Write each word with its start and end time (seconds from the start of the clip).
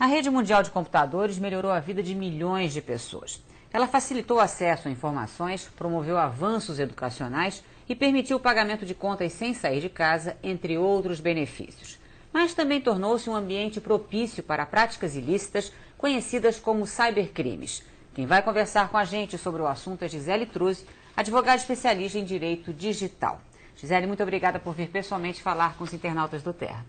A 0.00 0.06
rede 0.06 0.30
mundial 0.30 0.62
de 0.62 0.70
computadores 0.70 1.40
melhorou 1.40 1.72
a 1.72 1.80
vida 1.80 2.00
de 2.04 2.14
milhões 2.14 2.72
de 2.72 2.80
pessoas. 2.80 3.42
Ela 3.72 3.88
facilitou 3.88 4.36
o 4.36 4.40
acesso 4.40 4.86
a 4.86 4.90
informações, 4.92 5.68
promoveu 5.76 6.16
avanços 6.16 6.78
educacionais 6.78 7.64
e 7.88 7.96
permitiu 7.96 8.36
o 8.36 8.40
pagamento 8.40 8.86
de 8.86 8.94
contas 8.94 9.32
sem 9.32 9.52
sair 9.52 9.80
de 9.80 9.88
casa, 9.88 10.36
entre 10.40 10.78
outros 10.78 11.18
benefícios. 11.18 11.98
Mas 12.32 12.54
também 12.54 12.80
tornou-se 12.80 13.28
um 13.28 13.34
ambiente 13.34 13.80
propício 13.80 14.40
para 14.40 14.64
práticas 14.64 15.16
ilícitas 15.16 15.72
conhecidas 15.96 16.60
como 16.60 16.86
cybercrimes. 16.86 17.82
Quem 18.14 18.24
vai 18.24 18.40
conversar 18.40 18.90
com 18.90 18.98
a 18.98 19.04
gente 19.04 19.36
sobre 19.36 19.62
o 19.62 19.66
assunto 19.66 20.04
é 20.04 20.08
Gisele 20.08 20.46
Truzzi, 20.46 20.86
advogada 21.16 21.56
especialista 21.56 22.20
em 22.20 22.24
direito 22.24 22.72
digital. 22.72 23.40
Gisele, 23.74 24.06
muito 24.06 24.22
obrigada 24.22 24.60
por 24.60 24.74
vir 24.74 24.90
pessoalmente 24.90 25.42
falar 25.42 25.76
com 25.76 25.82
os 25.82 25.92
internautas 25.92 26.40
do 26.44 26.52
Terra. 26.52 26.86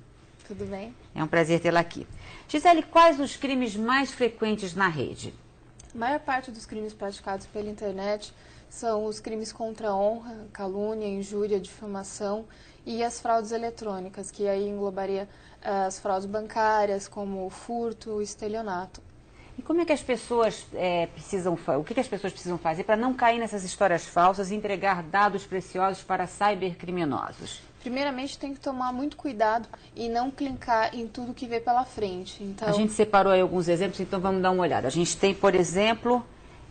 Tudo 0.50 0.66
bem? 0.66 0.96
É 1.14 1.24
um 1.24 1.28
prazer 1.28 1.60
tê-la 1.60 1.80
aqui. 1.80 2.08
Gisele, 2.48 2.82
quais 2.82 3.20
os 3.20 3.38
crimes 3.38 3.76
mais 3.76 4.10
frequentes 4.10 4.74
na 4.74 4.88
rede? 4.88 5.32
A 5.94 5.98
maior 6.00 6.20
parte 6.20 6.50
dos 6.50 6.66
crimes 6.66 6.92
praticados 6.92 7.46
pela 7.46 7.70
internet 7.70 8.34
são 8.68 9.06
os 9.06 9.20
crimes 9.20 9.54
contra 9.54 9.90
a 9.90 9.96
honra, 9.96 10.48
calúnia, 10.52 11.06
injúria, 11.06 11.60
difamação 11.60 12.48
e 12.84 13.04
as 13.04 13.22
fraudes 13.22 13.52
eletrônicas, 13.52 14.32
que 14.32 14.48
aí 14.48 14.68
englobaria 14.68 15.30
eh, 15.62 15.70
as 15.86 16.00
fraudes 16.00 16.26
bancárias, 16.26 17.08
como 17.08 17.46
o 17.46 17.52
furto, 17.52 18.14
o 18.14 18.22
estelionato. 18.22 19.04
E 19.56 19.62
como 19.62 19.82
é 19.82 19.86
que 19.86 19.94
as 19.94 20.02
pessoas 20.02 20.66
é, 20.74 21.06
precisam, 21.06 21.56
o 21.78 21.84
que, 21.84 21.94
que 21.94 22.00
as 22.00 22.08
pessoas 22.08 22.34
precisam 22.34 22.58
fazer 22.58 22.86
para 22.86 22.98
não 22.98 23.14
cair 23.14 23.38
nessas 23.38 23.64
histórias 23.64 24.04
falsas 24.04 24.50
e 24.50 24.56
entregar 24.56 25.04
dados 25.04 25.46
preciosos 25.46 26.02
para 26.02 26.26
cybercriminosos? 26.26 27.69
Primeiramente, 27.82 28.38
tem 28.38 28.54
que 28.54 28.60
tomar 28.60 28.92
muito 28.92 29.16
cuidado 29.16 29.68
e 29.96 30.10
não 30.10 30.30
clicar 30.30 30.94
em 30.94 31.08
tudo 31.08 31.34
que 31.34 31.46
vê 31.46 31.60
pela 31.60 31.86
frente. 31.86 32.44
Então... 32.44 32.68
A 32.68 32.72
gente 32.72 32.92
separou 32.94 33.32
aí 33.32 33.42
alguns 33.42 33.68
exemplos, 33.68 34.00
então 34.00 34.20
vamos 34.20 34.42
dar 34.42 34.52
uma 34.52 34.64
olhada. 34.64 34.88
A 34.88 34.92
gente 34.92 35.16
tem, 35.16 35.34
por 35.34 35.56
exemplo, 35.56 36.24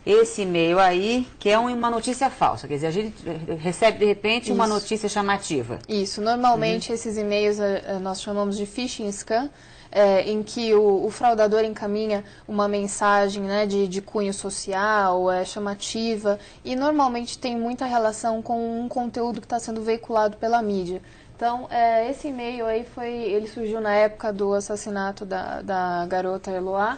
esse 0.05 0.43
e-mail 0.43 0.79
aí, 0.79 1.27
que 1.39 1.49
é 1.49 1.57
uma 1.57 1.89
notícia 1.89 2.29
falsa. 2.29 2.67
Quer 2.67 2.75
dizer, 2.75 2.87
a 2.87 2.91
gente 2.91 3.15
recebe, 3.59 3.99
de 3.99 4.05
repente, 4.05 4.45
Isso. 4.45 4.53
uma 4.53 4.67
notícia 4.67 5.09
chamativa. 5.09 5.79
Isso. 5.87 6.21
Normalmente, 6.21 6.89
uhum. 6.89 6.95
esses 6.95 7.17
e-mails 7.17 7.59
eh, 7.59 7.83
eh, 7.85 7.99
nós 7.99 8.21
chamamos 8.21 8.57
de 8.57 8.65
phishing 8.65 9.11
scam 9.11 9.49
é, 9.91 10.29
em 10.29 10.43
que 10.43 10.73
o, 10.73 11.05
o, 11.05 11.11
fraudador 11.11 11.63
encaminha 11.63 12.23
uma 12.47 12.67
mensagem 12.67 13.43
né, 13.43 13.65
de, 13.65 13.87
de 13.87 14.01
cunho 14.01 14.33
social, 14.33 15.31
é, 15.31 15.43
chamativa, 15.43 16.39
e 16.63 16.75
normalmente 16.75 17.37
tem 17.37 17.57
muita 17.57 17.85
relação 17.85 18.41
com 18.41 18.81
um 18.81 18.87
conteúdo 18.87 19.39
que 19.39 19.45
está 19.45 19.59
sendo 19.59 19.81
veiculado 19.81 20.37
pela 20.37 20.61
mídia. 20.61 21.01
Então, 21.35 21.67
é, 21.69 22.09
esse 22.11 22.27
e-mail 22.27 22.65
aí 22.65 22.83
foi, 22.83 23.09
ele 23.09 23.47
surgiu 23.47 23.79
na 23.79 23.93
época 23.93 24.33
do 24.33 24.53
assassinato 24.53 25.25
da, 25.25 25.61
da 25.61 26.05
garota 26.05 26.51
Eloá, 26.51 26.97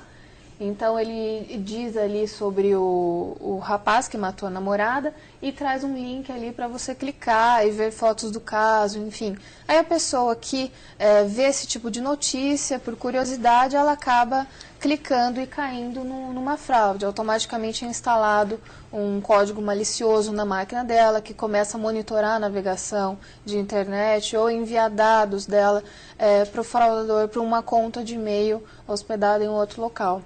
então 0.64 1.00
ele 1.00 1.58
diz 1.58 1.98
ali 1.98 2.28
sobre 2.28 2.76
o, 2.76 3.36
o 3.40 3.58
rapaz 3.58 4.08
que 4.08 4.16
matou 4.16 4.48
a 4.48 4.52
namorada 4.52 5.12
e 5.42 5.52
traz 5.52 5.84
um 5.84 5.96
link 5.96 6.32
ali 6.32 6.52
para 6.52 6.68
você 6.68 6.94
clicar 6.94 7.66
e 7.66 7.72
ver 7.72 7.92
fotos 7.92 8.30
do 8.30 8.40
caso, 8.40 9.00
enfim. 9.00 9.36
Aí 9.68 9.80
a 9.80 9.84
pessoa 9.84 10.36
que 10.36 10.72
é, 11.00 11.24
vê 11.24 11.46
esse 11.46 11.66
tipo 11.66 11.90
de 11.90 12.00
notícia, 12.00 12.78
por 12.78 12.96
curiosidade, 12.96 13.76
ela 13.76 13.94
acaba 13.94 14.46
clicando 14.80 15.42
e 15.42 15.48
caindo 15.48 16.04
no, 16.04 16.32
numa 16.32 16.58
fraude. 16.58 17.06
Automaticamente 17.06 17.84
é 17.84 17.88
instalado 17.88 18.60
um 18.94 19.20
código 19.20 19.64
malicioso 19.64 20.32
na 20.32 20.46
máquina 20.46 20.84
dela, 20.84 21.22
que 21.22 21.34
começa 21.34 21.76
a 21.76 21.80
monitorar 21.80 22.36
a 22.36 22.40
navegação 22.40 23.18
de 23.44 23.58
internet 23.58 24.38
ou 24.38 24.50
enviar 24.50 24.92
dados 24.92 25.48
dela 25.48 25.84
é, 26.20 26.46
para 26.46 26.62
o 26.62 26.64
fraudador 26.64 27.28
para 27.30 27.42
uma 27.42 27.64
conta 27.64 28.04
de 28.04 28.14
e-mail 28.14 28.64
hospedada 28.88 29.44
em 29.44 29.50
outro 29.50 29.82
local. 29.82 30.22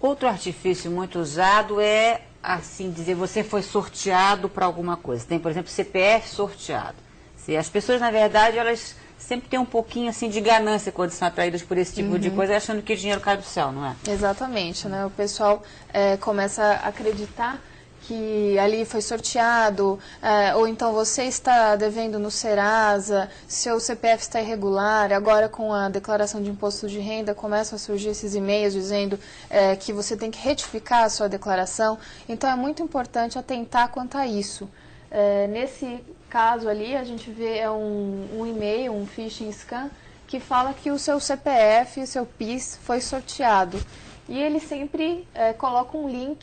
Outro 0.00 0.28
artifício 0.28 0.90
muito 0.90 1.18
usado 1.18 1.80
é, 1.80 2.22
assim 2.42 2.90
dizer, 2.90 3.14
você 3.14 3.44
foi 3.44 3.62
sorteado 3.62 4.48
para 4.48 4.64
alguma 4.64 4.96
coisa. 4.96 5.26
Tem, 5.26 5.38
por 5.38 5.50
exemplo, 5.50 5.70
CPF 5.70 6.28
sorteado. 6.28 6.96
Se 7.36 7.56
as 7.56 7.68
pessoas, 7.68 8.00
na 8.00 8.10
verdade, 8.10 8.58
elas 8.58 8.94
sempre 9.18 9.48
têm 9.48 9.58
um 9.58 9.66
pouquinho 9.66 10.08
assim 10.08 10.30
de 10.30 10.40
ganância 10.40 10.90
quando 10.90 11.10
são 11.10 11.28
atraídas 11.28 11.62
por 11.62 11.76
esse 11.76 11.94
tipo 11.94 12.12
uhum. 12.12 12.18
de 12.18 12.30
coisa, 12.30 12.56
achando 12.56 12.82
que 12.82 12.92
o 12.92 12.96
dinheiro 12.96 13.20
cai 13.20 13.36
do 13.36 13.42
céu, 13.42 13.70
não 13.70 13.84
é? 13.86 13.94
Exatamente, 14.08 14.88
né? 14.88 15.04
O 15.04 15.10
pessoal 15.10 15.62
é, 15.92 16.16
começa 16.16 16.62
a 16.62 16.88
acreditar 16.88 17.60
que 18.02 18.58
ali 18.58 18.84
foi 18.84 19.00
sorteado, 19.00 19.98
é, 20.22 20.54
ou 20.54 20.66
então 20.66 20.92
você 20.92 21.24
está 21.24 21.76
devendo 21.76 22.18
no 22.18 22.30
Serasa, 22.30 23.30
seu 23.46 23.78
CPF 23.78 24.22
está 24.22 24.40
irregular, 24.40 25.12
agora 25.12 25.48
com 25.48 25.72
a 25.72 25.88
declaração 25.88 26.42
de 26.42 26.50
imposto 26.50 26.88
de 26.88 26.98
renda 26.98 27.34
começam 27.34 27.76
a 27.76 27.78
surgir 27.78 28.08
esses 28.08 28.34
e-mails 28.34 28.72
dizendo 28.72 29.18
é, 29.48 29.76
que 29.76 29.92
você 29.92 30.16
tem 30.16 30.30
que 30.30 30.38
retificar 30.38 31.04
a 31.04 31.08
sua 31.08 31.28
declaração. 31.28 31.98
Então 32.28 32.50
é 32.50 32.56
muito 32.56 32.82
importante 32.82 33.38
atentar 33.38 33.90
quanto 33.90 34.16
a 34.16 34.26
isso. 34.26 34.68
É, 35.10 35.46
nesse 35.46 36.02
caso 36.28 36.68
ali, 36.68 36.96
a 36.96 37.04
gente 37.04 37.30
vê 37.30 37.58
é 37.58 37.70
um, 37.70 38.28
um 38.38 38.46
e-mail, 38.46 38.92
um 38.92 39.06
phishing 39.06 39.50
scan, 39.52 39.90
que 40.26 40.38
fala 40.38 40.72
que 40.72 40.90
o 40.90 40.98
seu 40.98 41.18
CPF, 41.18 42.06
seu 42.06 42.24
PIS 42.24 42.78
foi 42.82 43.00
sorteado. 43.00 43.80
E 44.28 44.38
ele 44.38 44.60
sempre 44.60 45.26
coloca 45.58 45.98
um 45.98 46.08
link 46.08 46.38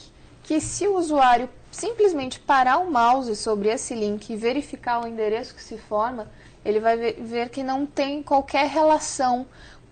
que 0.47 0.61
se 0.61 0.87
o 0.87 0.95
usuário 0.95 1.49
simplesmente 1.69 2.39
parar 2.39 2.77
o 2.77 2.89
mouse 2.89 3.35
sobre 3.35 3.67
esse 3.67 3.93
link 3.93 4.29
e 4.29 4.37
verificar 4.37 5.03
o 5.03 5.07
endereço 5.07 5.53
que 5.53 5.61
se 5.61 5.77
forma, 5.77 6.31
ele 6.63 6.79
vai 6.79 6.95
ver 6.95 7.49
que 7.49 7.61
não 7.61 7.85
tem 7.85 8.23
qualquer 8.23 8.65
relação 8.69 9.45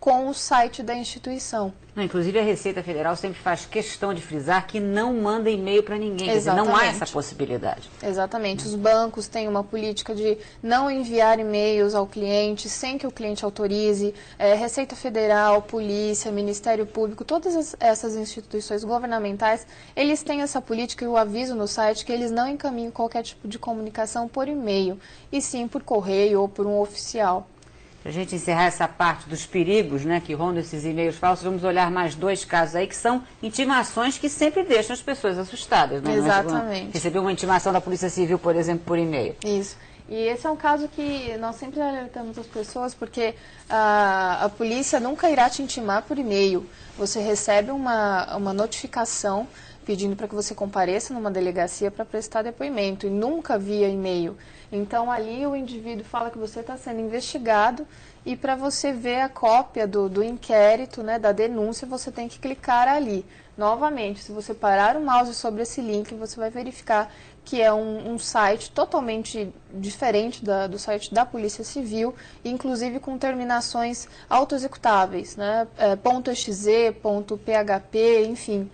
com 0.06 0.30
o 0.30 0.36
site 0.36 0.84
da 0.84 0.96
instituição. 0.96 1.74
Não, 1.96 2.04
inclusive 2.04 2.38
a 2.38 2.44
Receita 2.44 2.84
Federal 2.84 3.16
sempre 3.16 3.40
faz 3.40 3.66
questão 3.66 4.14
de 4.14 4.22
frisar 4.22 4.68
que 4.68 4.80
não 4.80 5.12
manda 5.16 5.50
e-mail 5.50 5.82
para 5.82 5.98
ninguém, 5.98 6.32
dizer, 6.32 6.54
não 6.54 6.76
há 6.76 6.86
essa 6.86 7.08
possibilidade. 7.08 7.90
Exatamente. 8.04 8.68
Os 8.68 8.76
bancos 8.76 9.28
têm 9.28 9.48
uma 9.48 9.64
política 9.64 10.14
de 10.14 10.38
não 10.62 10.92
enviar 10.92 11.40
e-mails 11.40 11.96
ao 11.96 12.06
cliente 12.06 12.70
sem 12.70 13.00
que 13.00 13.08
o 13.08 13.12
cliente 13.12 13.44
autorize. 13.44 14.14
É, 14.38 14.54
Receita 14.54 14.96
Federal, 14.96 15.64
Polícia, 15.64 16.32
Ministério 16.32 16.86
Público, 16.86 17.26
todas 17.26 17.76
essas 17.80 18.16
instituições 18.16 18.84
governamentais, 18.84 19.66
eles 19.96 20.22
têm 20.22 20.44
essa 20.44 20.62
política 20.62 21.04
e 21.04 21.08
o 21.08 21.18
aviso 21.18 21.56
no 21.56 21.68
site 21.68 22.06
que 22.06 22.12
eles 22.12 22.30
não 22.30 22.48
encaminham 22.48 22.92
qualquer 22.92 23.24
tipo 23.24 23.48
de 23.48 23.58
comunicação 23.58 24.28
por 24.28 24.48
e-mail, 24.48 25.00
e 25.32 25.42
sim 25.42 25.68
por 25.68 25.82
correio 25.82 26.42
ou 26.42 26.48
por 26.48 26.68
um 26.68 26.80
oficial. 26.80 27.48
Para 28.06 28.12
a 28.12 28.14
gente 28.14 28.36
encerrar 28.36 28.66
essa 28.66 28.88
parte 28.88 29.28
dos 29.28 29.48
perigos 29.48 30.06
né, 30.06 30.22
que 30.24 30.32
rondam 30.32 30.60
esses 30.60 30.86
e-mails 30.86 31.16
falsos, 31.16 31.44
vamos 31.44 31.64
olhar 31.64 31.90
mais 31.90 32.14
dois 32.14 32.46
casos 32.46 32.76
aí 32.76 32.86
que 32.86 32.96
são 32.96 33.24
intimações 33.42 34.16
que 34.16 34.30
sempre 34.30 34.62
deixam 34.62 34.94
as 34.94 35.02
pessoas 35.02 35.40
assustadas. 35.40 36.04
Né? 36.04 36.14
Exatamente. 36.14 36.94
Recebeu 36.94 37.24
uma 37.24 37.32
intimação 37.32 37.74
da 37.74 37.82
Polícia 37.82 38.08
Civil, 38.08 38.38
por 38.38 38.56
exemplo, 38.56 38.84
por 38.86 39.00
e-mail. 39.00 39.36
Isso. 39.44 39.76
E 40.08 40.14
esse 40.14 40.46
é 40.46 40.52
um 40.52 40.56
caso 40.56 40.88
que 40.88 41.36
nós 41.40 41.56
sempre 41.56 41.82
alertamos 41.82 42.38
as 42.38 42.46
pessoas, 42.46 42.94
porque 42.94 43.34
a, 43.68 44.46
a 44.46 44.50
polícia 44.50 45.00
nunca 45.00 45.28
irá 45.28 45.50
te 45.50 45.64
intimar 45.64 46.04
por 46.04 46.20
e-mail. 46.20 46.64
Você 47.00 47.20
recebe 47.20 47.72
uma, 47.72 48.38
uma 48.38 48.54
notificação 48.54 49.48
pedindo 49.86 50.16
para 50.16 50.28
que 50.28 50.36
você 50.36 50.56
compareça 50.56 51.14
numa 51.14 51.30
delegacia 51.30 51.92
para 51.92 52.04
prestar 52.04 52.42
depoimento, 52.42 53.06
e 53.06 53.10
nunca 53.10 53.58
via 53.58 53.88
e-mail. 53.88 54.36
Então 54.72 55.12
ali 55.12 55.46
o 55.46 55.56
indivíduo 55.56 56.04
fala 56.04 56.32
que 56.32 56.38
você 56.38 56.60
está 56.62 56.76
sendo 56.76 57.00
investigado 57.00 57.88
e 58.26 58.36
para 58.36 58.56
você 58.56 58.92
ver 58.92 59.22
a 59.22 59.30
cópia 59.30 59.88
do, 59.88 60.10
do 60.10 60.24
inquérito, 60.24 61.04
né, 61.04 61.20
da 61.20 61.32
denúncia, 61.32 61.88
você 61.88 62.12
tem 62.12 62.28
que 62.28 62.40
clicar 62.40 62.88
ali. 62.88 63.24
Novamente, 63.56 64.22
se 64.22 64.32
você 64.32 64.54
parar 64.54 64.98
o 64.98 65.02
mouse 65.02 65.34
sobre 65.34 65.62
esse 65.62 65.80
link, 65.80 66.14
você 66.16 66.38
vai 66.38 66.50
verificar 66.50 67.10
que 67.46 67.62
é 67.62 67.72
um, 67.72 68.14
um 68.14 68.20
site 68.20 68.72
totalmente 68.72 69.54
diferente 69.72 70.44
da, 70.44 70.66
do 70.66 70.80
site 70.80 71.14
da 71.14 71.26
Polícia 71.26 71.64
Civil, 71.64 72.16
inclusive 72.44 73.00
com 73.00 73.18
terminações 73.18 74.10
autoexecutáveis, 74.28 75.38
né? 75.38 75.68
É, 75.78 75.96
.exe, 76.32 76.92
.php, 76.92 78.26
enfim. 78.26 78.70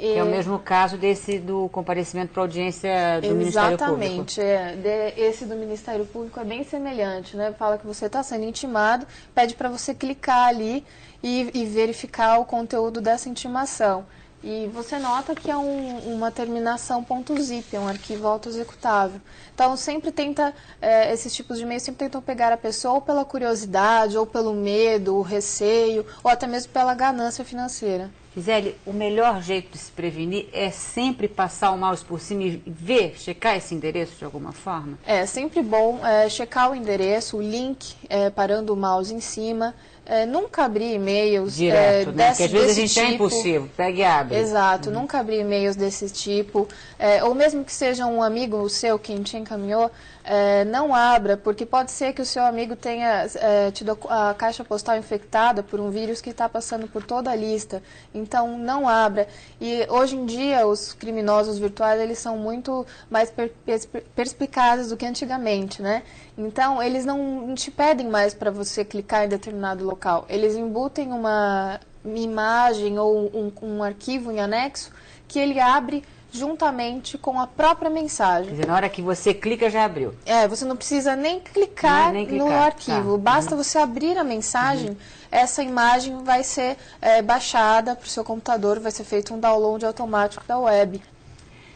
Que 0.00 0.16
é 0.16 0.22
o 0.22 0.26
mesmo 0.26 0.58
caso 0.58 0.96
desse 0.96 1.38
do 1.38 1.68
comparecimento 1.68 2.32
para 2.32 2.42
audiência 2.42 3.20
do 3.20 3.34
Ministério 3.34 3.76
Público. 3.76 4.02
Exatamente. 4.02 4.40
É, 4.40 5.12
esse 5.14 5.44
do 5.44 5.54
Ministério 5.54 6.06
Público 6.06 6.40
é 6.40 6.44
bem 6.44 6.64
semelhante, 6.64 7.36
né? 7.36 7.52
Fala 7.58 7.76
que 7.76 7.86
você 7.86 8.06
está 8.06 8.22
sendo 8.22 8.44
intimado, 8.44 9.06
pede 9.34 9.54
para 9.54 9.68
você 9.68 9.94
clicar 9.94 10.48
ali 10.48 10.82
e, 11.22 11.50
e, 11.52 11.66
verificar 11.66 12.38
o 12.38 12.46
conteúdo 12.46 13.02
dessa 13.02 13.28
intimação. 13.28 14.06
E 14.42 14.70
você 14.72 14.98
nota 14.98 15.34
que 15.34 15.50
é 15.50 15.56
um, 15.56 16.14
uma 16.14 16.30
terminação 16.30 17.04
.zip, 17.38 17.76
é 17.76 17.78
um 17.78 17.86
arquivo 17.86 18.26
autoexecutável. 18.26 19.20
Então, 19.54 19.76
sempre 19.76 20.10
tenta, 20.10 20.54
é, 20.80 21.12
esses 21.12 21.34
tipos 21.34 21.58
de 21.58 21.64
e-mail 21.64 21.78
sempre 21.78 22.06
tentam 22.06 22.22
pegar 22.22 22.50
a 22.50 22.56
pessoa 22.56 22.94
ou 22.94 23.00
pela 23.02 23.22
curiosidade, 23.22 24.16
ou 24.16 24.24
pelo 24.24 24.54
medo, 24.54 25.14
o 25.14 25.20
receio, 25.20 26.06
ou 26.24 26.30
até 26.30 26.46
mesmo 26.46 26.72
pela 26.72 26.94
ganância 26.94 27.44
financeira. 27.44 28.10
Gisele, 28.34 28.76
o 28.86 28.92
melhor 28.92 29.42
jeito 29.42 29.72
de 29.72 29.78
se 29.78 29.90
prevenir 29.90 30.48
é 30.52 30.70
sempre 30.70 31.26
passar 31.26 31.72
o 31.72 31.78
mouse 31.78 32.04
por 32.04 32.20
cima 32.20 32.44
e 32.44 32.62
ver, 32.64 33.18
checar 33.18 33.56
esse 33.56 33.74
endereço 33.74 34.16
de 34.18 34.24
alguma 34.24 34.52
forma? 34.52 34.96
É 35.04 35.26
sempre 35.26 35.60
bom 35.62 36.04
é, 36.06 36.28
checar 36.28 36.70
o 36.70 36.74
endereço, 36.74 37.38
o 37.38 37.42
link, 37.42 37.96
é, 38.08 38.30
parando 38.30 38.72
o 38.72 38.76
mouse 38.76 39.12
em 39.12 39.20
cima, 39.20 39.74
é, 40.06 40.26
nunca 40.26 40.64
abrir 40.64 40.94
e-mails 40.94 41.54
Direto, 41.54 42.10
é, 42.10 42.12
né? 42.12 42.28
Porque 42.28 42.42
às 42.42 42.50
vezes 42.50 42.70
a 42.70 42.80
gente 42.80 42.94
tipo. 42.94 43.06
é 43.06 43.14
impulsivo, 43.14 43.70
pega 43.76 43.98
e 43.98 44.04
abre. 44.04 44.38
Exato, 44.38 44.88
uhum. 44.88 44.94
nunca 44.96 45.20
abrir 45.20 45.40
e-mails 45.40 45.76
desse 45.76 46.10
tipo. 46.10 46.66
É, 46.98 47.22
ou 47.22 47.34
mesmo 47.34 47.64
que 47.64 47.72
seja 47.72 48.06
um 48.06 48.22
amigo 48.22 48.68
seu 48.68 48.98
quem 48.98 49.22
te 49.22 49.36
encaminhou, 49.36 49.90
é, 50.22 50.64
não 50.64 50.94
abra, 50.94 51.36
porque 51.36 51.64
pode 51.64 51.90
ser 51.90 52.12
que 52.12 52.20
o 52.20 52.26
seu 52.26 52.44
amigo 52.44 52.76
tenha 52.76 53.26
é, 53.36 53.70
tido 53.70 53.98
a, 54.08 54.30
a 54.30 54.34
caixa 54.34 54.64
postal 54.64 54.96
infectada 54.96 55.62
por 55.62 55.80
um 55.80 55.90
vírus 55.90 56.20
que 56.20 56.30
está 56.30 56.48
passando 56.48 56.86
por 56.86 57.02
toda 57.02 57.30
a 57.30 57.34
lista. 57.34 57.82
Então, 58.14 58.58
não 58.58 58.88
abra. 58.88 59.26
E 59.60 59.86
hoje 59.88 60.16
em 60.16 60.26
dia, 60.26 60.66
os 60.66 60.92
criminosos 60.92 61.58
virtuais, 61.58 62.00
eles 62.00 62.18
são 62.18 62.36
muito 62.36 62.86
mais 63.10 63.30
per, 63.30 63.50
per, 63.64 63.80
perspicazes 64.14 64.90
do 64.90 64.96
que 64.96 65.06
antigamente, 65.06 65.80
né? 65.82 66.02
Então, 66.36 66.82
eles 66.82 67.04
não 67.04 67.54
te 67.54 67.70
pedem 67.70 68.08
mais 68.08 68.32
para 68.32 68.50
você 68.50 68.84
clicar 68.84 69.24
em 69.24 69.28
determinado 69.28 69.89
local. 69.90 70.24
Eles 70.28 70.56
embutem 70.56 71.12
uma 71.12 71.80
imagem 72.04 72.98
ou 72.98 73.30
um, 73.34 73.52
um 73.62 73.82
arquivo 73.82 74.30
em 74.30 74.40
anexo 74.40 74.90
que 75.28 75.38
ele 75.38 75.60
abre 75.60 76.02
juntamente 76.32 77.18
com 77.18 77.40
a 77.40 77.46
própria 77.46 77.90
mensagem. 77.90 78.46
Quer 78.46 78.52
dizer, 78.52 78.66
na 78.66 78.74
hora 78.74 78.88
que 78.88 79.02
você 79.02 79.34
clica, 79.34 79.68
já 79.68 79.84
abriu. 79.84 80.14
É, 80.24 80.46
você 80.46 80.64
não 80.64 80.76
precisa 80.76 81.16
nem 81.16 81.40
clicar, 81.40 82.06
não, 82.06 82.12
nem 82.12 82.26
clicar. 82.26 82.46
no 82.46 82.54
arquivo. 82.54 83.12
Tá. 83.12 83.18
Basta 83.18 83.54
uhum. 83.54 83.62
você 83.62 83.78
abrir 83.78 84.16
a 84.16 84.24
mensagem, 84.24 84.90
uhum. 84.90 84.96
essa 85.30 85.62
imagem 85.62 86.22
vai 86.22 86.44
ser 86.44 86.76
é, 87.00 87.20
baixada 87.20 87.96
para 87.96 88.06
o 88.06 88.08
seu 88.08 88.24
computador, 88.24 88.78
vai 88.78 88.92
ser 88.92 89.04
feito 89.04 89.34
um 89.34 89.40
download 89.40 89.84
automático 89.84 90.44
da 90.46 90.58
web. 90.58 91.02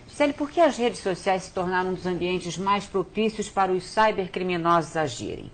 Gisele, 0.08 0.32
por 0.32 0.50
que 0.50 0.60
as 0.60 0.76
redes 0.76 1.00
sociais 1.00 1.44
se 1.44 1.50
tornaram 1.50 1.90
um 1.90 1.94
dos 1.94 2.06
ambientes 2.06 2.56
mais 2.56 2.84
propícios 2.84 3.48
para 3.48 3.72
os 3.72 3.84
cybercriminosos 3.84 4.96
agirem? 4.96 5.50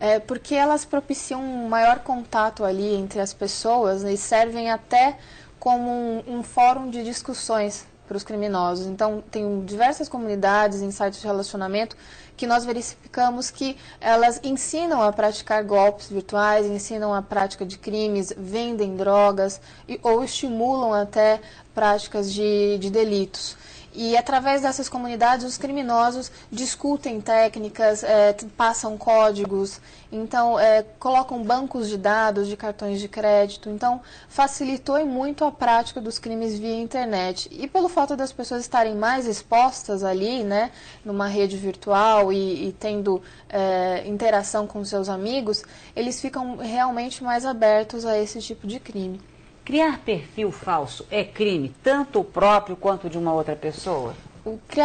É 0.00 0.18
porque 0.18 0.54
elas 0.54 0.84
propiciam 0.84 1.40
um 1.42 1.68
maior 1.68 2.00
contato 2.00 2.64
ali 2.64 2.94
entre 2.94 3.20
as 3.20 3.32
pessoas 3.32 4.02
né, 4.02 4.12
e 4.12 4.16
servem 4.16 4.70
até 4.70 5.16
como 5.58 5.90
um, 5.90 6.22
um 6.26 6.42
fórum 6.42 6.90
de 6.90 7.02
discussões 7.02 7.86
para 8.06 8.16
os 8.16 8.22
criminosos. 8.22 8.86
Então, 8.86 9.22
tem 9.30 9.64
diversas 9.64 10.08
comunidades 10.08 10.82
em 10.82 10.90
sites 10.90 11.20
de 11.20 11.26
relacionamento 11.26 11.96
que 12.36 12.46
nós 12.46 12.64
verificamos 12.64 13.50
que 13.50 13.76
elas 14.00 14.40
ensinam 14.42 15.00
a 15.02 15.12
praticar 15.12 15.62
golpes 15.62 16.08
virtuais, 16.08 16.66
ensinam 16.66 17.14
a 17.14 17.22
prática 17.22 17.64
de 17.64 17.78
crimes, 17.78 18.32
vendem 18.36 18.96
drogas 18.96 19.60
e, 19.88 19.98
ou 20.02 20.24
estimulam 20.24 20.92
até 20.92 21.40
práticas 21.74 22.32
de, 22.32 22.78
de 22.78 22.90
delitos. 22.90 23.56
E 23.96 24.16
através 24.16 24.62
dessas 24.62 24.88
comunidades, 24.88 25.46
os 25.46 25.56
criminosos 25.56 26.30
discutem 26.50 27.20
técnicas, 27.20 28.02
é, 28.02 28.34
passam 28.56 28.98
códigos, 28.98 29.80
então 30.10 30.58
é, 30.58 30.84
colocam 30.98 31.44
bancos 31.44 31.88
de 31.88 31.96
dados 31.96 32.48
de 32.48 32.56
cartões 32.56 32.98
de 32.98 33.06
crédito. 33.06 33.70
Então, 33.70 34.00
facilitou 34.28 35.04
muito 35.06 35.44
a 35.44 35.52
prática 35.52 36.00
dos 36.00 36.18
crimes 36.18 36.58
via 36.58 36.74
internet. 36.74 37.48
E 37.52 37.68
pelo 37.68 37.88
fato 37.88 38.16
das 38.16 38.32
pessoas 38.32 38.62
estarem 38.62 38.96
mais 38.96 39.28
expostas 39.28 40.02
ali, 40.02 40.42
né, 40.42 40.72
numa 41.04 41.28
rede 41.28 41.56
virtual 41.56 42.32
e, 42.32 42.68
e 42.68 42.72
tendo 42.72 43.22
é, 43.48 44.02
interação 44.08 44.66
com 44.66 44.84
seus 44.84 45.08
amigos, 45.08 45.62
eles 45.94 46.20
ficam 46.20 46.56
realmente 46.56 47.22
mais 47.22 47.46
abertos 47.46 48.04
a 48.04 48.18
esse 48.18 48.40
tipo 48.40 48.66
de 48.66 48.80
crime. 48.80 49.20
Criar 49.64 50.00
perfil 50.00 50.52
falso 50.52 51.06
é 51.10 51.24
crime, 51.24 51.74
tanto 51.82 52.20
o 52.20 52.24
próprio 52.24 52.76
quanto 52.76 53.08
de 53.08 53.16
uma 53.16 53.32
outra 53.32 53.56
pessoa? 53.56 54.14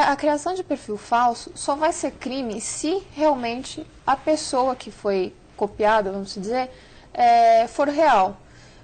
a 0.08 0.16
criação 0.16 0.54
de 0.54 0.64
perfil 0.64 0.96
falso 0.96 1.52
só 1.54 1.76
vai 1.76 1.92
ser 1.92 2.12
crime 2.12 2.62
se 2.62 3.04
realmente 3.12 3.86
a 4.08 4.16
pessoa 4.16 4.78
que 4.78 4.90
foi 4.90 5.34
copiada, 5.58 6.14
vamos 6.14 6.34
dizer, 6.34 6.72
é, 7.14 7.68
for 7.68 7.90
real. 7.90 8.38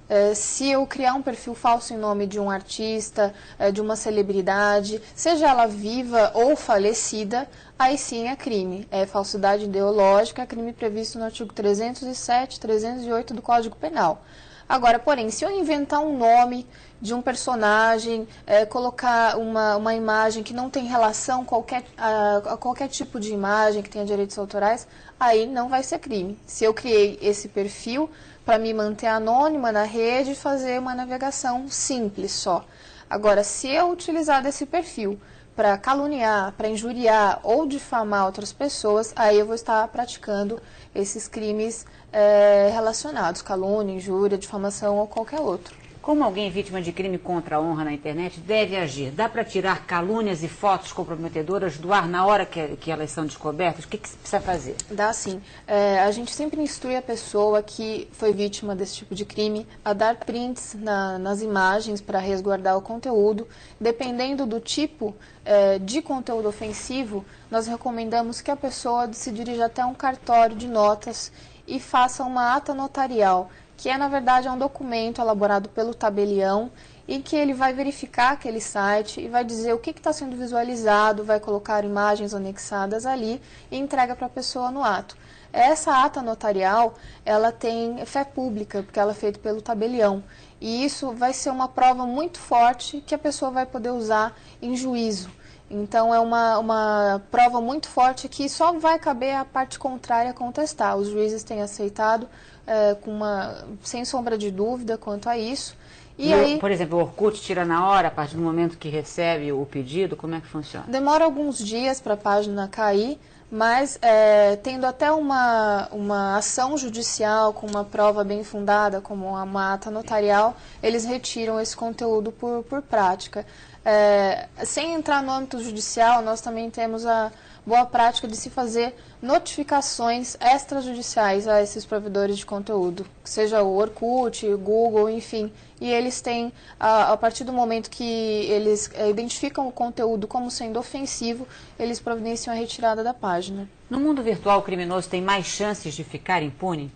É, 0.06 0.34
se 0.34 0.68
eu 0.68 0.86
criar 0.86 1.14
um 1.14 1.22
perfil 1.22 1.54
falso 1.54 1.94
em 1.94 1.96
nome 1.96 2.26
de 2.26 2.38
um 2.38 2.50
artista, 2.50 3.34
é, 3.58 3.72
de 3.72 3.80
uma 3.80 3.96
celebridade, 3.96 5.00
seja 5.14 5.48
ela 5.48 5.66
viva 5.66 6.30
ou 6.34 6.54
falecida, 6.56 7.48
aí 7.78 7.96
sim 7.96 8.28
é 8.28 8.36
crime. 8.36 8.86
É 8.90 9.06
falsidade 9.06 9.64
ideológica, 9.64 10.42
é 10.42 10.46
crime 10.46 10.74
previsto 10.74 11.18
no 11.18 11.24
artigo 11.24 11.54
307, 11.54 12.60
308 12.60 13.32
do 13.32 13.40
Código 13.40 13.76
Penal. 13.76 14.22
Agora, 14.68 14.98
porém, 14.98 15.30
se 15.30 15.44
eu 15.44 15.50
inventar 15.50 16.00
um 16.00 16.16
nome 16.16 16.66
de 17.00 17.14
um 17.14 17.22
personagem, 17.22 18.26
é, 18.46 18.66
colocar 18.66 19.38
uma, 19.38 19.76
uma 19.76 19.94
imagem 19.94 20.42
que 20.42 20.52
não 20.52 20.68
tem 20.68 20.86
relação 20.86 21.44
qualquer, 21.44 21.84
a, 21.96 22.36
a 22.38 22.56
qualquer 22.56 22.88
tipo 22.88 23.20
de 23.20 23.32
imagem 23.32 23.82
que 23.82 23.90
tenha 23.90 24.04
direitos 24.04 24.36
autorais, 24.38 24.88
aí 25.20 25.46
não 25.46 25.68
vai 25.68 25.82
ser 25.82 25.98
crime. 25.98 26.38
Se 26.46 26.64
eu 26.64 26.74
criei 26.74 27.18
esse 27.22 27.48
perfil 27.48 28.10
para 28.44 28.58
me 28.58 28.72
manter 28.74 29.06
anônima 29.06 29.70
na 29.70 29.84
rede 29.84 30.32
e 30.32 30.34
fazer 30.34 30.80
uma 30.80 30.94
navegação 30.94 31.68
simples 31.68 32.32
só. 32.32 32.64
Agora, 33.08 33.44
se 33.44 33.68
eu 33.68 33.90
utilizar 33.90 34.42
desse 34.42 34.66
perfil 34.66 35.18
para 35.56 35.78
caluniar, 35.78 36.52
para 36.52 36.68
injuriar 36.68 37.40
ou 37.42 37.66
difamar 37.66 38.26
outras 38.26 38.52
pessoas, 38.52 39.14
aí 39.16 39.38
eu 39.38 39.46
vou 39.46 39.54
estar 39.54 39.88
praticando 39.88 40.60
esses 40.94 41.26
crimes 41.26 41.86
é, 42.12 42.70
relacionados, 42.72 43.40
calúnia, 43.40 43.96
injúria, 43.96 44.36
difamação 44.36 44.98
ou 44.98 45.06
qualquer 45.08 45.40
outro. 45.40 45.85
Como 46.06 46.22
alguém 46.22 46.48
vítima 46.52 46.80
de 46.80 46.92
crime 46.92 47.18
contra 47.18 47.56
a 47.56 47.60
honra 47.60 47.82
na 47.82 47.92
internet 47.92 48.38
deve 48.38 48.76
agir? 48.76 49.10
Dá 49.10 49.28
para 49.28 49.44
tirar 49.44 49.86
calúnias 49.86 50.40
e 50.40 50.46
fotos 50.46 50.92
comprometedoras 50.92 51.78
do 51.78 51.92
ar 51.92 52.06
na 52.06 52.24
hora 52.24 52.46
que, 52.46 52.76
que 52.76 52.92
elas 52.92 53.10
são 53.10 53.26
descobertas? 53.26 53.84
O 53.84 53.88
que, 53.88 53.98
que 53.98 54.08
se 54.08 54.16
precisa 54.16 54.40
fazer? 54.40 54.76
Dá 54.88 55.12
sim. 55.12 55.42
É, 55.66 55.98
a 55.98 56.10
gente 56.12 56.32
sempre 56.32 56.62
instrui 56.62 56.94
a 56.94 57.02
pessoa 57.02 57.60
que 57.60 58.06
foi 58.12 58.32
vítima 58.32 58.76
desse 58.76 58.94
tipo 58.94 59.16
de 59.16 59.24
crime 59.24 59.66
a 59.84 59.92
dar 59.92 60.14
prints 60.14 60.76
na, 60.78 61.18
nas 61.18 61.42
imagens 61.42 62.00
para 62.00 62.20
resguardar 62.20 62.78
o 62.78 62.82
conteúdo. 62.82 63.48
Dependendo 63.80 64.46
do 64.46 64.60
tipo 64.60 65.12
é, 65.44 65.80
de 65.80 66.00
conteúdo 66.00 66.48
ofensivo, 66.48 67.24
nós 67.50 67.66
recomendamos 67.66 68.40
que 68.40 68.52
a 68.52 68.56
pessoa 68.56 69.12
se 69.12 69.32
dirija 69.32 69.66
até 69.66 69.84
um 69.84 69.92
cartório 69.92 70.54
de 70.54 70.68
notas 70.68 71.32
e 71.66 71.80
faça 71.80 72.22
uma 72.22 72.54
ata 72.54 72.72
notarial 72.72 73.50
que 73.76 73.88
é 73.88 73.98
na 73.98 74.08
verdade 74.08 74.48
é 74.48 74.50
um 74.50 74.58
documento 74.58 75.20
elaborado 75.20 75.68
pelo 75.68 75.94
tabelião 75.94 76.70
em 77.08 77.22
que 77.22 77.36
ele 77.36 77.54
vai 77.54 77.72
verificar 77.72 78.32
aquele 78.32 78.60
site 78.60 79.20
e 79.20 79.28
vai 79.28 79.44
dizer 79.44 79.72
o 79.72 79.78
que 79.78 79.90
está 79.90 80.12
sendo 80.12 80.36
visualizado, 80.36 81.24
vai 81.24 81.38
colocar 81.38 81.84
imagens 81.84 82.34
anexadas 82.34 83.06
ali 83.06 83.40
e 83.70 83.76
entrega 83.76 84.16
para 84.16 84.26
a 84.26 84.30
pessoa 84.30 84.70
no 84.70 84.82
ato. 84.82 85.16
Essa 85.52 86.04
ata 86.04 86.20
notarial, 86.20 86.94
ela 87.24 87.52
tem 87.52 88.04
fé 88.04 88.24
pública, 88.24 88.82
porque 88.82 88.98
ela 88.98 89.12
é 89.12 89.14
feita 89.14 89.38
pelo 89.38 89.62
tabelião. 89.62 90.22
E 90.60 90.84
isso 90.84 91.12
vai 91.12 91.32
ser 91.32 91.50
uma 91.50 91.68
prova 91.68 92.04
muito 92.04 92.38
forte 92.38 93.02
que 93.06 93.14
a 93.14 93.18
pessoa 93.18 93.50
vai 93.50 93.64
poder 93.64 93.90
usar 93.90 94.36
em 94.60 94.76
juízo. 94.76 95.30
Então 95.70 96.14
é 96.14 96.20
uma, 96.20 96.58
uma 96.58 97.22
prova 97.30 97.60
muito 97.60 97.88
forte 97.88 98.28
que 98.28 98.48
só 98.48 98.72
vai 98.78 98.98
caber 98.98 99.34
a 99.34 99.44
parte 99.44 99.78
contrária 99.78 100.32
contestar. 100.32 100.96
Os 100.96 101.08
juízes 101.08 101.42
têm 101.42 101.60
aceitado 101.60 102.28
é, 102.66 102.94
com 102.94 103.10
uma, 103.10 103.64
sem 103.82 104.04
sombra 104.04 104.38
de 104.38 104.50
dúvida 104.50 104.96
quanto 104.96 105.28
a 105.28 105.36
isso. 105.36 105.76
E, 106.18 106.32
aí, 106.32 106.58
por 106.58 106.70
exemplo, 106.70 106.98
o 106.98 107.02
Orkut 107.02 107.40
tira 107.42 107.64
na 107.64 107.86
hora, 107.86 108.08
a 108.08 108.10
partir 108.10 108.36
do 108.36 108.42
momento 108.42 108.78
que 108.78 108.88
recebe 108.88 109.52
o 109.52 109.66
pedido, 109.66 110.16
como 110.16 110.34
é 110.34 110.40
que 110.40 110.46
funciona? 110.46 110.86
Demora 110.88 111.24
alguns 111.24 111.58
dias 111.58 112.00
para 112.00 112.14
a 112.14 112.16
página 112.16 112.66
cair, 112.68 113.18
mas 113.50 113.98
é, 114.02 114.56
tendo 114.56 114.86
até 114.86 115.10
uma, 115.12 115.88
uma 115.92 116.36
ação 116.36 116.76
judicial 116.76 117.52
com 117.52 117.66
uma 117.66 117.84
prova 117.84 118.24
bem 118.24 118.42
fundada, 118.42 119.00
como 119.00 119.26
uma 119.26 119.74
ata 119.74 119.90
notarial, 119.90 120.56
eles 120.82 121.04
retiram 121.04 121.60
esse 121.60 121.76
conteúdo 121.76 122.32
por, 122.32 122.64
por 122.64 122.82
prática. 122.82 123.46
É, 123.84 124.48
sem 124.64 124.94
entrar 124.94 125.22
no 125.22 125.30
âmbito 125.30 125.62
judicial, 125.62 126.20
nós 126.22 126.40
também 126.40 126.68
temos 126.70 127.06
a 127.06 127.30
boa 127.66 127.84
prática 127.84 128.28
de 128.28 128.36
se 128.36 128.48
fazer 128.48 128.94
notificações 129.20 130.36
extrajudiciais 130.40 131.48
a 131.48 131.60
esses 131.60 131.84
provedores 131.84 132.38
de 132.38 132.46
conteúdo, 132.46 133.04
seja 133.24 133.62
o 133.62 133.76
Orkut, 133.76 134.46
o 134.46 134.56
Google, 134.56 135.10
enfim. 135.10 135.52
E 135.80 135.90
eles 135.90 136.20
têm, 136.20 136.52
a, 136.78 137.16
partir 137.16 137.44
do 137.44 137.52
momento 137.52 137.90
que 137.90 138.04
eles 138.04 138.90
é, 138.94 139.10
identificam 139.10 139.66
o 139.66 139.72
conteúdo 139.72 140.26
como 140.26 140.50
sendo 140.50 140.78
ofensivo, 140.78 141.46
eles 141.78 141.98
providenciam 141.98 142.54
a 142.54 142.58
retirada 142.58 143.02
da 143.02 143.12
página. 143.12 143.68
No 143.90 143.98
mundo 143.98 144.22
virtual, 144.22 144.60
o 144.60 144.62
criminoso 144.62 145.08
tem 145.08 145.20
mais 145.20 145.46
chances 145.46 145.94
de 145.94 146.04
ficar 146.04 146.42
impune? 146.42 146.90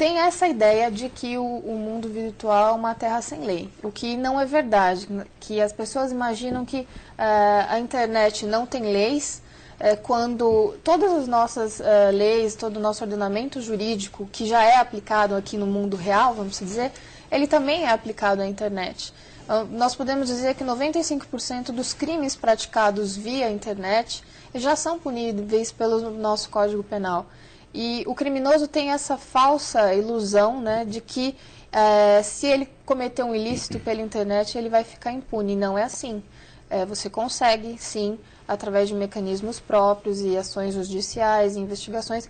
tem 0.00 0.16
essa 0.16 0.48
ideia 0.48 0.90
de 0.90 1.10
que 1.10 1.36
o, 1.36 1.44
o, 1.44 1.76
mundo 1.76 2.08
virtual 2.08 2.68
é 2.68 2.72
uma 2.72 2.94
terra 2.94 3.20
sem 3.20 3.44
lei, 3.44 3.68
o 3.82 3.92
que 3.92 4.16
não 4.16 4.40
é 4.40 4.46
verdade, 4.46 5.06
que 5.38 5.60
as 5.60 5.74
pessoas 5.74 6.10
imaginam 6.10 6.64
que 6.64 6.78
uh, 6.78 6.86
a 7.68 7.78
internet 7.78 8.46
não 8.46 8.64
tem 8.64 8.80
leis, 8.80 9.42
uh, 9.80 9.96
quando 10.02 10.76
todas 10.84 11.12
as 11.12 11.26
nossas 11.26 11.80
uh, 11.80 11.84
leis, 12.12 12.54
todo 12.54 12.76
o 12.76 12.80
nosso 12.80 13.02
ordenamento 13.02 13.60
jurídico, 13.60 14.28
que 14.30 14.46
já 14.46 14.62
é 14.62 14.76
aplicado 14.76 15.34
aqui 15.34 15.56
no 15.56 15.66
mundo 15.66 15.96
real, 15.96 16.34
vamos 16.34 16.58
dizer, 16.58 16.92
ele 17.30 17.46
também 17.46 17.84
é 17.84 17.90
aplicado 17.90 18.42
à 18.42 18.46
internet. 18.46 19.12
nós 19.70 19.94
podemos 19.94 20.28
dizer 20.28 20.54
que 20.54 20.64
95% 20.64 21.72
dos 21.72 21.92
crimes 21.92 22.36
praticados 22.36 23.16
via 23.16 23.50
internet 23.50 24.22
já 24.54 24.74
são 24.76 24.98
puníveis 24.98 25.72
pelo 25.72 26.10
nosso 26.10 26.50
Código 26.50 26.82
Penal. 26.82 27.26
E 27.72 28.02
o 28.06 28.14
criminoso 28.14 28.66
tem 28.66 28.90
essa 28.90 29.16
falsa 29.16 29.94
ilusão 29.94 30.60
né, 30.60 30.84
de 30.84 31.00
que 31.00 31.36
é, 31.72 32.20
se 32.22 32.46
ele 32.46 32.68
cometer 32.84 33.22
um 33.22 33.34
ilícito 33.34 33.78
pela 33.78 34.00
internet, 34.00 34.58
ele 34.58 34.68
vai 34.68 34.82
ficar 34.82 35.12
impune. 35.12 35.54
Não 35.54 35.78
é 35.78 35.84
assim. 35.84 36.22
É, 36.68 36.84
você 36.84 37.08
consegue, 37.08 37.76
sim, 37.78 38.18
através 38.50 38.88
de 38.88 38.96
mecanismos 38.96 39.60
próprios 39.60 40.20
e 40.20 40.36
ações 40.36 40.74
judiciais, 40.74 41.54
investigações, 41.54 42.28